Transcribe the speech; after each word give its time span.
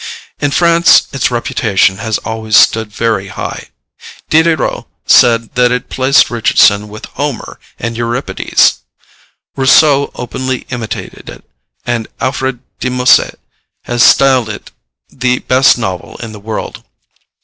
In 0.39 0.49
France 0.49 1.07
its 1.13 1.29
reputation 1.29 1.97
has 1.97 2.17
always 2.25 2.57
stood 2.57 2.91
very 2.91 3.27
high. 3.27 3.67
Diderot 4.31 4.85
said 5.05 5.53
that 5.53 5.71
it 5.71 5.89
placed 5.91 6.31
Richardson 6.31 6.89
with 6.89 7.05
Homer 7.13 7.59
and 7.77 7.95
Euripides, 7.95 8.79
Rousseau 9.55 10.11
openly 10.15 10.65
imitated 10.71 11.29
it, 11.29 11.45
and 11.85 12.07
Alfred 12.19 12.61
de 12.79 12.89
Musset 12.89 13.39
has 13.83 14.01
styled 14.01 14.49
it 14.49 14.71
the 15.11 15.37
best 15.37 15.77
novel 15.77 16.15
in 16.23 16.31
the 16.31 16.39
world. 16.39 16.83